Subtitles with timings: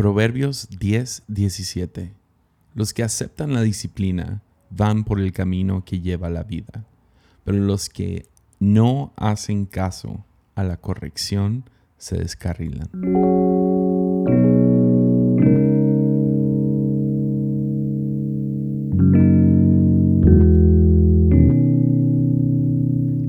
[0.00, 2.14] Proverbios 10, 17.
[2.72, 6.86] Los que aceptan la disciplina van por el camino que lleva la vida,
[7.44, 8.24] pero los que
[8.58, 10.24] no hacen caso
[10.54, 11.68] a la corrección
[11.98, 12.88] se descarrilan.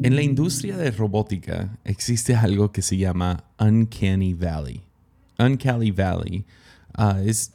[0.03, 4.90] En la industria de robótica existe algo que se llama Uncanny Valley.
[5.45, 6.45] Uncanny Valley
[6.93, 7.51] ah, es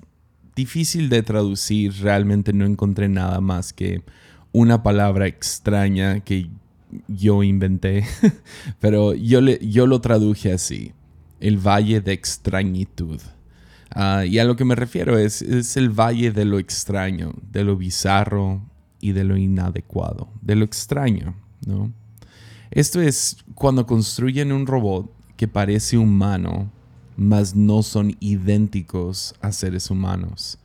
[0.54, 4.02] difícil de traducir, realmente no encontré nada más que
[4.52, 6.48] una palabra extraña que
[7.09, 8.04] yo inventé,
[8.80, 10.92] pero yo, le, yo lo traduje así,
[11.40, 13.20] el valle de extrañitud.
[13.90, 17.64] Ah, y a lo que me refiero es, es el valle de lo extraño, de
[17.64, 18.62] lo bizarro
[19.00, 21.34] y de lo inadecuado, de lo extraño,
[21.66, 21.92] ¿no?
[22.70, 26.70] Esto es cuando construyen un robot que parece humano,
[27.16, 30.58] mas no son idénticos a seres humanos.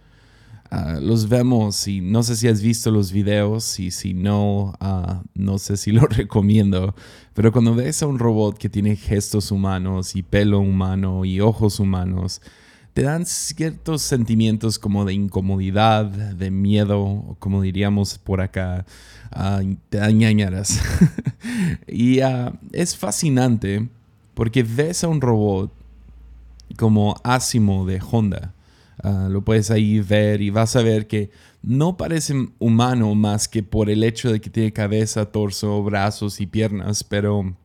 [0.74, 5.22] Ah, los vemos y no sé si has visto los videos y si no, ah,
[5.36, 6.96] no sé si lo recomiendo,
[7.34, 11.82] pero cuando ves a un robot que tiene gestos humanos y pelo humano y ojos
[11.82, 12.42] humanos,
[12.94, 18.86] te dan ciertos sentimientos como de incomodidad, de miedo, como diríamos por acá,
[19.36, 20.82] uh, te dan ñañaras.
[21.88, 22.20] y
[22.72, 23.90] es fascinante
[24.34, 25.81] porque ves a un robot
[26.78, 28.54] como Asimo de Honda.
[29.04, 31.32] Ah, lo puedes ahí ver y vas a ver que
[31.64, 36.46] no parece humano más que por el hecho de que tiene cabeza, torso, brazos y
[36.46, 37.56] piernas, pero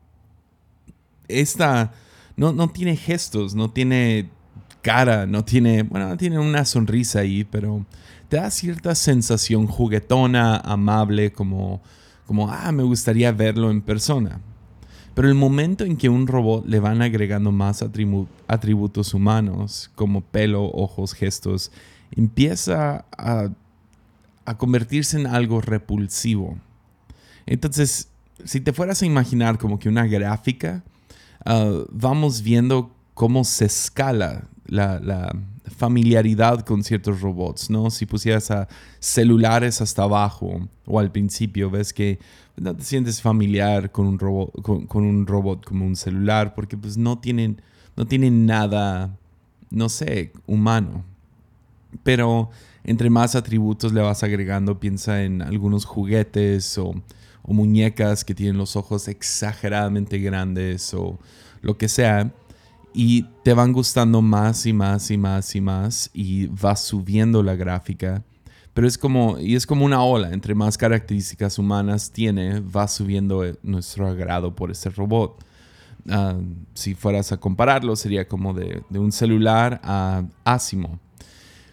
[1.29, 1.93] esta
[2.37, 4.31] no, no tiene gestos, no tiene
[4.83, 7.85] cara, no tiene, bueno, tiene una sonrisa ahí, pero
[8.29, 11.83] te da cierta sensación juguetona, amable, como,
[12.27, 14.41] como, ah, me gustaría verlo en persona.
[15.17, 20.67] Pero el momento en que un robot le van agregando más atributos humanos, como pelo,
[20.67, 21.73] ojos, gestos,
[22.11, 23.49] empieza a,
[24.59, 26.59] convertirse en algo repulsivo.
[27.47, 28.11] Entonces,
[28.45, 30.85] si te fueras a imaginar como que una gráfica,
[31.47, 35.35] ah, vamos viendo cómo se escala la,
[35.77, 37.91] familiaridad con ciertos robots, ¿no?
[37.91, 42.19] Si pusieras a celulares hasta abajo o al principio, ves que
[42.57, 46.97] no te sientes familiar con un robot, con, un robot como un celular, porque pues
[46.97, 47.61] no tienen,
[47.97, 49.17] no tienen nada,
[49.71, 51.05] no sé, humano.
[52.03, 52.51] Pero
[52.85, 56.95] entre más atributos le vas agregando, piensa en algunos juguetes o,
[57.43, 61.19] o muñecas que tienen los ojos exageradamente grandes o
[61.61, 62.33] lo que sea
[62.97, 67.55] y te van gustando más y más y más y más y vas subiendo la
[67.55, 68.25] gráfica.
[68.73, 73.45] Pero es como, y es como una ola, entre más características humanas tiene, va subiendo
[73.63, 75.45] nuestro agrado por ese robot.
[76.09, 76.39] Ah,
[76.73, 80.99] si fueras a compararlo, sería como de, de un celular a Asimo.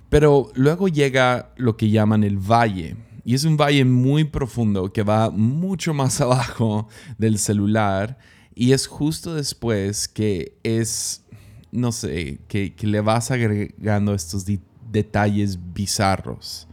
[0.09, 2.97] Pero luego llega lo que llaman el valle.
[3.23, 8.17] Y es un valle muy profundo que va mucho más abajo del celular
[8.55, 11.23] y es justo después que es,
[11.71, 14.45] no sé, que, le vas agregando estos
[14.91, 16.67] detalles bizarros.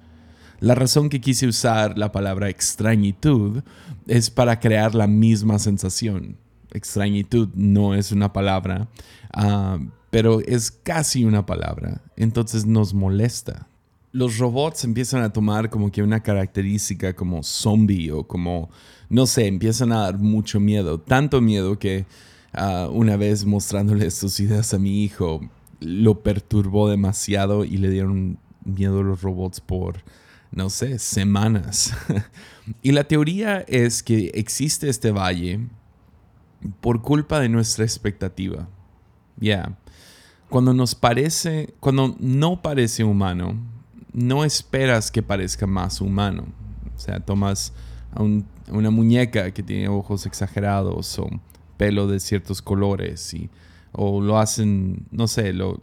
[0.60, 3.62] La razón que quise usar la palabra extrañitud
[4.06, 6.36] es para crear la misma sensación.
[6.72, 8.88] Extrañitud no es una palabra,
[9.32, 9.78] ah,
[10.10, 12.02] pero es casi una palabra.
[12.16, 13.69] Entonces nos molesta.
[14.12, 18.70] Los robots empiezan a tomar como que una característica como zombie o como
[19.10, 22.06] no sé, empiezan a dar mucho miedo, tanto miedo que
[22.52, 25.40] ah, una vez mostrándole estas ideas a mi hijo,
[25.80, 30.04] lo perturbó demasiado y le dieron miedo a los robots por,
[30.52, 31.92] no sé, semanas.
[32.82, 35.58] y la teoría es que existe este valle
[36.80, 38.68] por culpa de nuestra expectativa.
[39.38, 39.76] Ya.
[40.48, 43.56] Cuando nos parece, cuando no parece humano,
[44.12, 46.46] no esperas que parezca más humano.
[46.96, 47.72] O sea, tomas
[48.12, 51.28] a una muñeca que tiene ojos exagerados o
[51.76, 53.48] pelo de ciertos colores y,
[53.92, 55.80] o lo hacen, no sé, lo,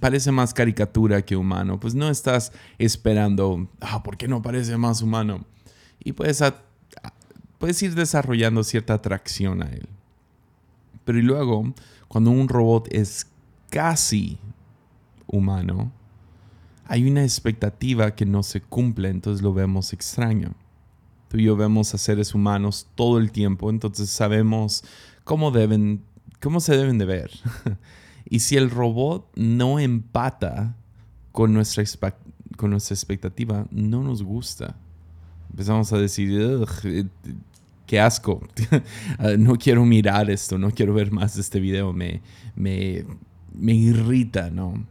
[0.00, 5.02] parece más caricatura que humano, pues no estás esperando, ah, ¿por qué no parece más
[5.02, 5.44] humano?
[6.02, 6.42] Y puedes,
[7.58, 9.88] puedes ir desarrollando cierta atracción a él.
[11.04, 11.72] Pero y luego,
[12.06, 13.26] cuando un robot es
[13.70, 14.38] casi
[15.26, 15.90] humano,
[16.88, 20.54] hay una expectativa que no se cumple, entonces lo vemos extraño.
[21.28, 24.82] Tú y yo vemos a seres humanos todo el tiempo, entonces sabemos
[25.24, 26.02] cómo deben,
[26.40, 27.30] cómo se deben de ver.
[28.30, 30.74] y si el robot no empata
[31.30, 34.74] con nuestra, expectativa, no nos gusta.
[35.50, 36.66] Empezamos a decir,
[37.86, 38.40] qué asco,
[39.18, 42.22] ah, no quiero mirar esto, no quiero ver más este video, me,
[42.56, 43.04] me,
[43.52, 44.86] me irrita, ¿no?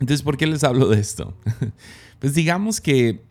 [0.00, 1.34] Entonces, ¿por qué les hablo de esto?
[2.18, 3.22] pues digamos que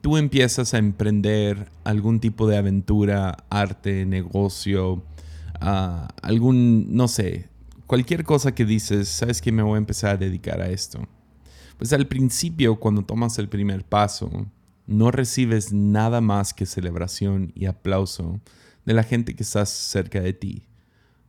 [0.00, 5.02] tú empiezas a emprender algún tipo de aventura, arte, negocio,
[5.60, 7.48] ah, algún, no sé,
[7.86, 11.06] cualquier cosa que dices, sabes que me voy a empezar a dedicar a esto.
[11.76, 14.30] Pues al principio, cuando tomas el primer paso,
[14.86, 18.40] no recibes nada más que celebración y aplauso
[18.84, 20.62] de la gente que está cerca de ti.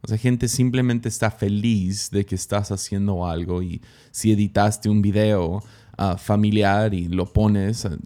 [0.03, 3.81] O sea, gente simplemente está feliz de que estás haciendo algo y
[4.11, 5.63] si editaste un video
[5.97, 7.97] ah, familiar y lo pones, ah,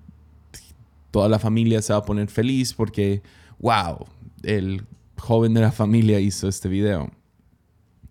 [1.12, 3.22] toda la familia se va a poner feliz porque,
[3.60, 4.06] wow,
[4.44, 4.84] el
[5.18, 7.10] joven de la familia hizo este video.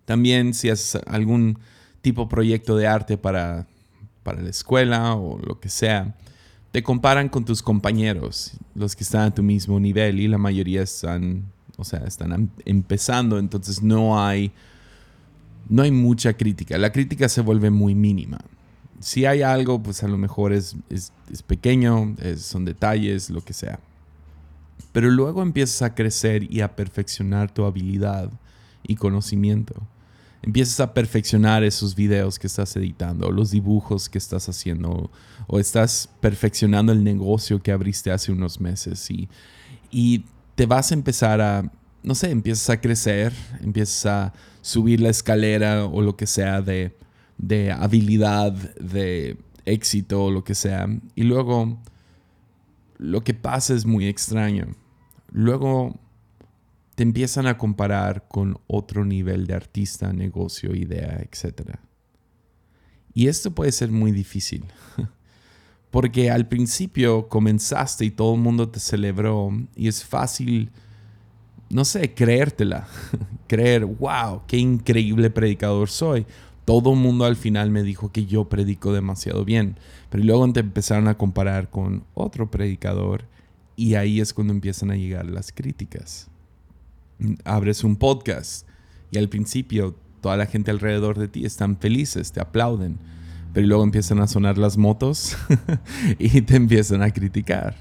[0.05, 1.59] También si haces algún
[2.01, 3.67] tipo de proyecto de arte para,
[4.23, 6.15] para la escuela o lo que sea,
[6.71, 10.81] te comparan con tus compañeros, los que están a tu mismo nivel y la mayoría
[10.81, 11.45] están,
[11.77, 14.51] o sea, están em, empezando, entonces no hay,
[15.69, 16.77] no hay mucha crítica.
[16.77, 18.39] La crítica se vuelve muy mínima
[18.99, 21.11] si hay algo, pues a lo mejor es, es,
[21.45, 23.79] pequeño, son detalles, lo que sea.
[24.91, 28.31] Pero luego empiezas a crecer y a perfeccionar tu habilidad
[28.81, 29.75] y conocimiento.
[30.41, 35.11] Empiezas a perfeccionar esos videos que estás editando, los dibujos que estás haciendo,
[35.47, 39.09] o estás perfeccionando el negocio que abriste hace unos meses.
[39.11, 39.27] Y,
[39.91, 40.25] y
[40.55, 41.71] te vas a empezar a,
[42.03, 46.97] no sé, empiezas a crecer, empiezas a subir la escalera o lo que sea de,
[47.37, 50.87] de habilidad, de éxito, o lo que sea.
[51.13, 51.77] Y luego
[52.97, 54.67] lo que pasa es muy extraño.
[55.31, 55.99] Luego
[56.95, 61.71] te empiezan a comparar con otro nivel de artista, negocio, idea, etc.
[63.13, 64.65] Y esto puede ser muy difícil.
[65.95, 70.69] Porque al principio comenzaste y todo el mundo te celebró y es fácil,
[71.69, 72.85] no sé, creértela.
[73.47, 76.25] Creer, wow, qué increíble predicador soy
[76.65, 79.77] todo el mundo al final me dijo que yo predico demasiado bien.
[80.09, 83.25] Pero luego te empezaron a comparar con otro predicador
[83.75, 86.27] y ahí es cuando empiezan a llegar las críticas.
[87.43, 88.67] Abres un podcast
[89.11, 92.97] y al principio toda la gente alrededor de ti están felices, te aplauden.
[93.55, 95.37] Pero luego empiezan a sonar las motos
[96.19, 97.77] y te empiezan a criticar.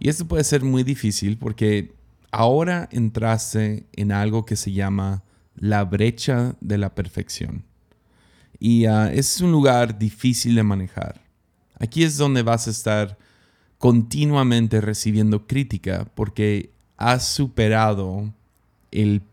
[0.00, 1.94] Y esto puede ser muy difícil porque
[2.32, 5.22] ahora entraste en algo que se llama
[5.54, 7.62] la brecha de la perfección.
[8.58, 11.20] Y ah, es un lugar difícil de manejar.
[11.78, 13.16] Aquí es donde vas a estar
[13.78, 18.34] continuamente recibiendo crítica porque has superado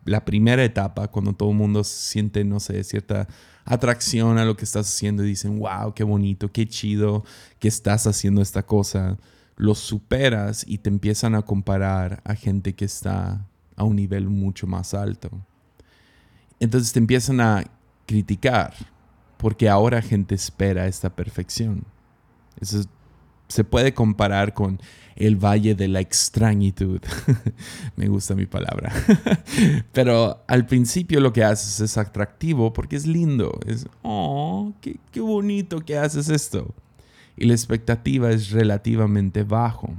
[0.06, 3.28] la primera etapa cuando todo el mundo siente, no sé, cierta
[3.68, 7.26] atracción a lo que estás haciendo y dicen, wow, qué bonito, qué chido
[7.60, 9.18] que estás haciendo esta cosa.
[9.58, 14.68] Lo superas y te empiezan a comparar a gente que está a un nivel mucho
[14.68, 15.30] más alto.
[16.60, 17.66] Entonces te empiezan a
[18.06, 18.74] criticar
[19.38, 21.84] porque ahora gente espera esta perfección.
[22.62, 22.86] Eso
[23.48, 24.80] se puede comparar con
[25.16, 27.02] el valle de la extrañitud.
[27.96, 28.94] Me gusta mi palabra.
[29.92, 33.60] Pero al principio lo que haces es atractivo porque es lindo.
[33.66, 36.74] Es, oh, qué, qué bonito que haces esto.
[37.36, 39.94] Y la expectativa es relativamente bajo.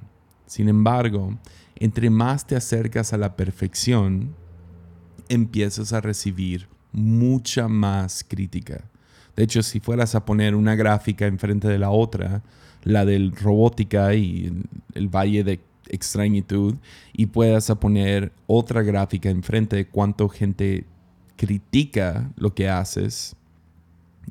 [0.46, 1.36] Sin embargo,
[1.76, 4.34] entre más te acercas a la perfección,
[5.28, 8.84] empiezas a recibir mucha más crítica
[9.38, 12.42] de hecho, si fueras a poner una gráfica enfrente de la otra,
[12.88, 14.50] la del robótica y
[14.94, 16.74] el valle de extrañitud,
[17.12, 20.86] y puedas poner otra gráfica enfrente de cuánto gente
[21.36, 23.36] critica lo que haces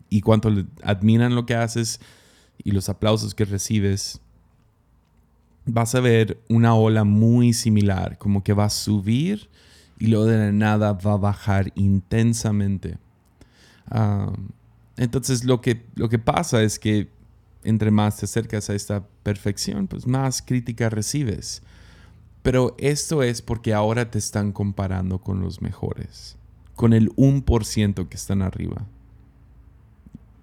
[0.09, 0.51] y cuánto
[0.83, 1.99] admiran lo que haces
[2.63, 4.19] y los aplausos que recibes,
[5.65, 9.49] vas a ver una ola muy similar, como que va a subir
[9.99, 12.97] y luego de la nada va a bajar intensamente.
[13.89, 14.33] Ah,
[14.97, 17.16] entonces lo que, lo que pasa es que
[17.63, 21.61] entre más te acercas a esta perfección, pues más crítica recibes.
[22.41, 26.37] Pero esto es porque ahora te están comparando con los mejores,
[26.75, 28.85] con el 1% que están arriba.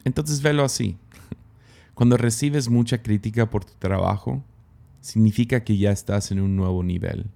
[0.05, 0.99] Entonces velo así.
[1.95, 4.45] Cuando recibes mucha crítica por tu trabajo,
[5.01, 7.27] significa que ya estás en un nuevo nivel.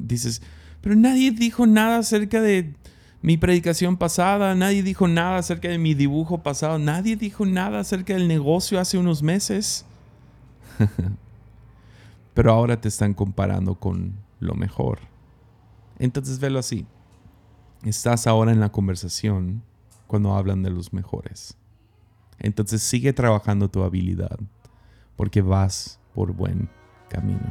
[0.00, 0.42] Dices,
[0.80, 2.74] pero nadie dijo nada acerca de
[3.24, 8.12] mi predicación pasada, nadie dijo nada acerca de mi dibujo pasado, nadie dijo nada acerca
[8.12, 9.86] del negocio hace unos meses.
[12.34, 14.98] Pero ahora te están comparando con lo mejor.
[15.98, 16.84] Entonces velo así.
[17.82, 19.62] Estás ahora en la conversación
[20.06, 21.56] cuando hablan de los mejores.
[22.38, 24.38] Entonces sigue trabajando tu habilidad
[25.16, 26.68] porque vas por buen
[27.08, 27.50] camino.